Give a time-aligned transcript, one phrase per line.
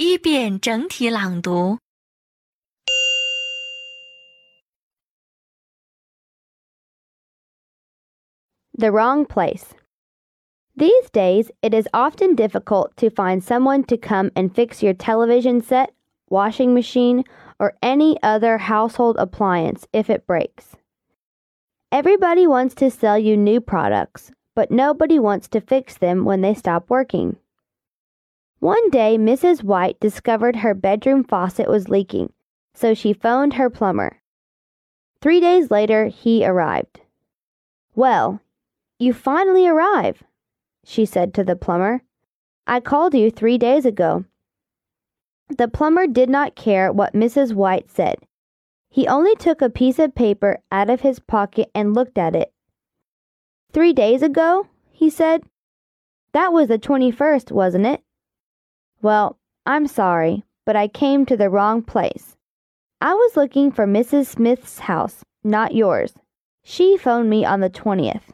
[0.00, 1.78] 一遍整体朗读。
[8.78, 9.74] The wrong place.
[10.76, 15.62] These days, it is often difficult to find someone to come and fix your television
[15.62, 15.90] set,
[16.28, 17.24] washing machine,
[17.58, 20.76] or any other household appliance if it breaks.
[21.90, 26.54] Everybody wants to sell you new products, but nobody wants to fix them when they
[26.54, 27.36] stop working.
[28.61, 29.63] One day, Mrs.
[29.63, 32.31] White discovered her bedroom faucet was leaking,
[32.75, 34.21] so she phoned her plumber.
[35.19, 37.01] Three days later, he arrived.
[37.95, 38.39] Well,
[38.99, 40.21] you finally arrive,
[40.85, 42.03] she said to the plumber.
[42.67, 44.25] I called you three days ago.
[45.49, 47.55] The plumber did not care what Mrs.
[47.55, 48.17] White said.
[48.91, 52.53] He only took a piece of paper out of his pocket and looked at it.
[53.73, 54.67] Three days ago?
[54.91, 55.41] he said.
[56.33, 58.03] That was the 21st, wasn't it?
[59.02, 62.36] Well, I'm sorry, but I came to the wrong place.
[63.00, 64.26] I was looking for Mrs.
[64.26, 66.14] Smith's house, not yours.
[66.64, 68.32] She phoned me on the 20th.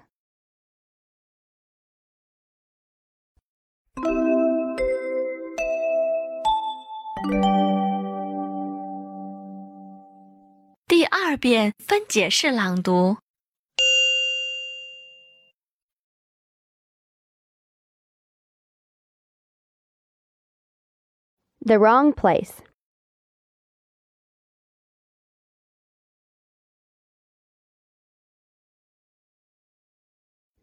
[10.88, 13.16] 第二遍分解式朗读。
[21.61, 22.61] The wrong place.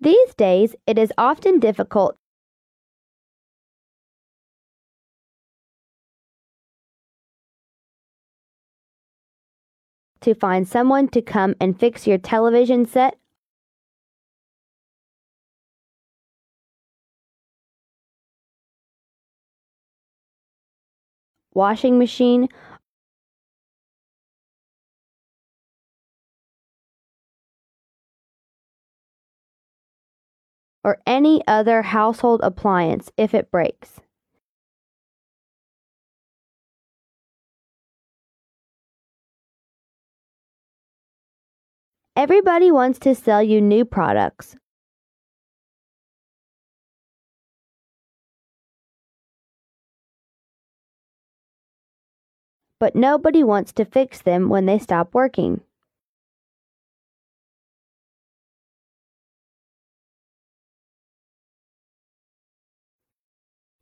[0.01, 2.17] These days, it is often difficult
[10.21, 13.19] to find someone to come and fix your television set,
[21.55, 22.49] washing machine,
[30.85, 34.01] or any other household appliance if it breaks.
[42.17, 44.57] Everybody wants to sell you new products.
[52.85, 55.63] But nobody wants to fix them when they stop working.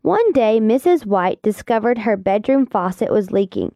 [0.03, 1.05] One day, Mrs.
[1.05, 3.75] White discovered her bedroom faucet was leaking.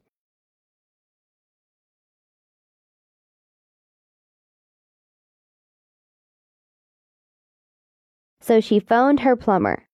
[8.40, 9.85] So she phoned her plumber.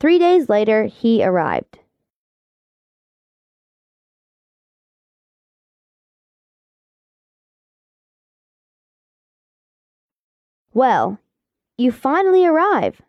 [0.00, 1.80] Three days later, he arrived.
[10.72, 11.18] Well,
[11.76, 13.02] you finally arrive.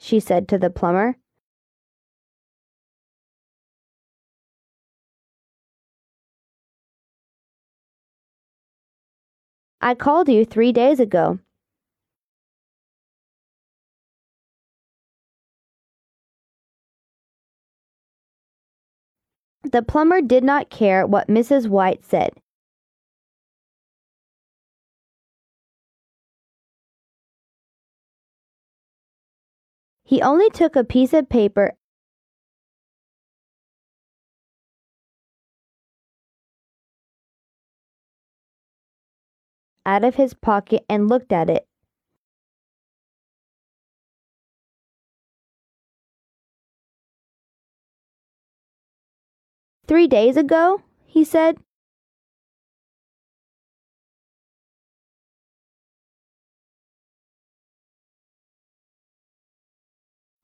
[0.00, 1.16] She said to the plumber.
[9.84, 11.40] I called you three days ago.
[19.62, 21.68] The plumber did not care what Mrs.
[21.68, 22.30] White said.
[30.02, 31.74] He only took a piece of paper
[39.86, 41.66] out of his pocket and looked at it.
[49.86, 50.80] Three days ago?
[51.06, 51.58] he said.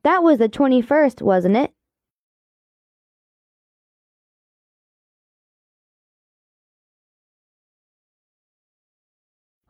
[0.03, 1.73] That was the 21st, wasn't it?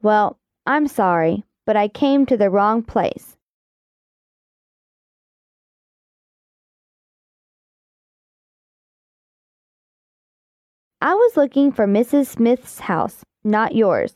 [0.02, 3.36] Well, I'm sorry, but I came to the wrong place.
[11.02, 12.26] I was looking for Mrs.
[12.26, 14.14] Smith's house, not yours.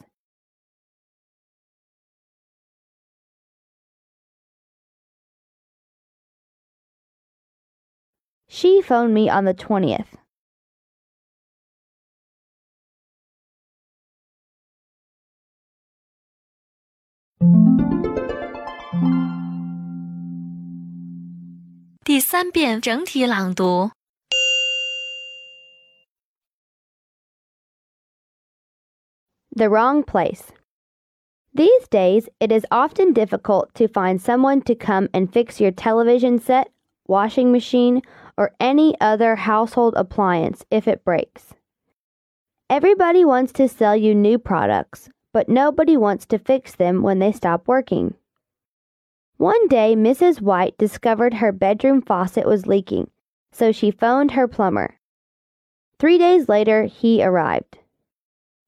[8.48, 10.16] She phoned me on the 20th.
[22.09, 23.91] 第三遍整体朗读。
[29.55, 30.51] The wrong place.
[31.53, 36.39] These days, it is often difficult to find someone to come and fix your television
[36.39, 36.71] set,
[37.07, 38.01] washing machine,
[38.37, 41.53] or any other household appliance if it breaks.
[42.69, 47.32] Everybody wants to sell you new products, but nobody wants to fix them when they
[47.32, 48.14] stop working.
[49.36, 50.40] One day, Mrs.
[50.40, 53.10] White discovered her bedroom faucet was leaking,
[53.50, 55.00] so she phoned her plumber.
[55.98, 57.78] Three days later, he arrived.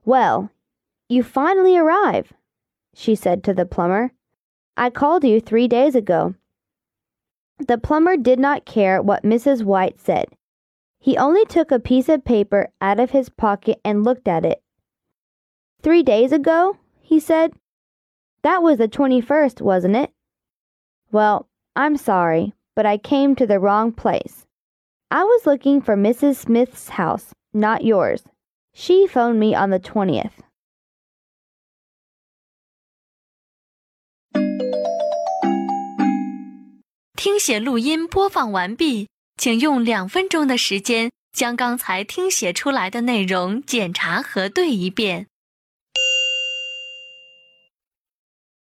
[0.04, 0.50] Well,
[1.08, 2.32] you finally arrive,
[2.92, 4.10] she said to the plumber.
[4.76, 6.34] I called you three days ago.
[7.58, 9.62] The plumber did not care what Mrs.
[9.62, 10.26] White said.
[10.98, 14.62] He only took a piece of paper out of his pocket and looked at it.
[15.86, 16.78] Three days ago?
[17.00, 17.52] he said.
[18.42, 20.10] That was the 21st, wasn't it?
[21.12, 21.46] Well,
[21.76, 24.46] I'm sorry, but I came to the wrong place.
[25.12, 26.38] I was looking for Mrs.
[26.38, 28.24] Smith's house, not yours.
[28.74, 30.32] She phoned me on the 20th.